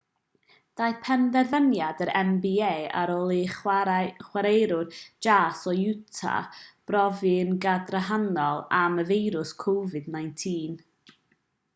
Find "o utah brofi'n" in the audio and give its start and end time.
5.73-7.53